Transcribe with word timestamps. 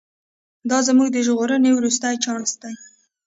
دا 0.69 0.77
زموږ 0.87 1.09
د 1.13 1.17
ژغورنې 1.27 1.71
وروستی 1.73 2.15
چانس 2.23 2.51
دی. 2.61 2.73